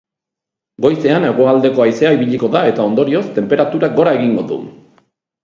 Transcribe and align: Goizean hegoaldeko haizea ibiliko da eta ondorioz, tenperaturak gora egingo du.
Goizean 0.85 1.27
hegoaldeko 1.27 1.83
haizea 1.85 2.13
ibiliko 2.15 2.49
da 2.57 2.65
eta 2.71 2.87
ondorioz, 2.93 3.23
tenperaturak 3.37 3.95
gora 4.01 4.17
egingo 4.19 4.49
du. 4.55 4.61